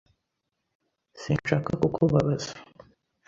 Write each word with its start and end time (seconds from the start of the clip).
Sinshaka 1.21 1.71
kukubabaza. 1.81 2.51